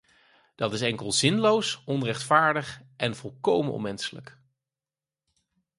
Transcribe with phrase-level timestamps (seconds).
[0.55, 4.37] Dat is enkel zinloos, onrechtvaardig en volkomen onmenselijk.